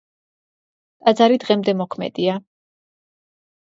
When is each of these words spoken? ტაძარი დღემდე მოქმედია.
ტაძარი 1.03 1.39
დღემდე 1.45 1.77
მოქმედია. 1.85 2.39